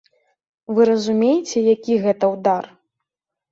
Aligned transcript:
Вы 0.77 0.87
разумееце, 0.91 1.57
які 1.75 2.01
гэта 2.09 2.33
ўдар? 2.35 2.63